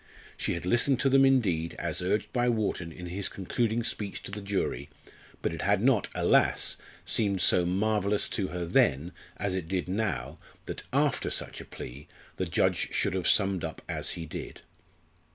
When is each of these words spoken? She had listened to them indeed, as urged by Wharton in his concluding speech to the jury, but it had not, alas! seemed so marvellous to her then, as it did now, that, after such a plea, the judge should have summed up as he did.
She 0.35 0.53
had 0.53 0.65
listened 0.65 0.99
to 1.01 1.09
them 1.09 1.23
indeed, 1.25 1.75
as 1.77 2.01
urged 2.01 2.33
by 2.33 2.49
Wharton 2.49 2.91
in 2.91 3.05
his 3.05 3.29
concluding 3.29 3.83
speech 3.83 4.23
to 4.23 4.31
the 4.31 4.41
jury, 4.41 4.89
but 5.43 5.53
it 5.53 5.61
had 5.61 5.79
not, 5.83 6.07
alas! 6.15 6.75
seemed 7.05 7.39
so 7.41 7.67
marvellous 7.67 8.27
to 8.29 8.47
her 8.47 8.65
then, 8.65 9.11
as 9.37 9.53
it 9.53 9.67
did 9.67 9.87
now, 9.87 10.39
that, 10.65 10.81
after 10.91 11.29
such 11.29 11.61
a 11.61 11.65
plea, 11.65 12.07
the 12.37 12.47
judge 12.47 12.89
should 12.95 13.13
have 13.13 13.27
summed 13.27 13.63
up 13.63 13.83
as 13.87 14.13
he 14.17 14.25
did. 14.25 14.61